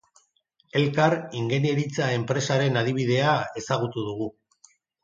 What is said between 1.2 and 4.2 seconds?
ingenieritza enpresaren adibidea ezagutu